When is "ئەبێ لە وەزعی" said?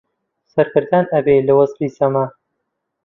1.13-1.93